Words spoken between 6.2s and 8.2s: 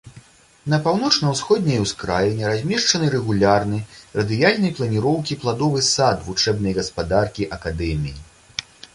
вучэбнай гаспадаркі акадэміі.